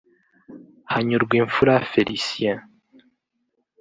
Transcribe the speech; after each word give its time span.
Hanyurwimfura 0.93 1.73
Felicien 1.91 2.57